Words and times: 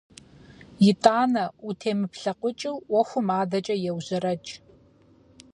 ИтӀанэ, 0.89 1.43
утемыплъэкъукӀыу, 1.67 2.77
Ӏуэхум 2.87 3.27
адэкӀэ 3.39 3.75
еужьэрэкӀ. 3.89 4.51